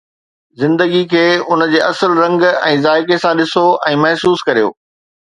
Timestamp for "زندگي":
0.61-1.01